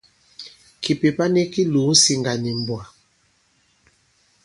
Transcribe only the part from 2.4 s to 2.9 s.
nì mbwà.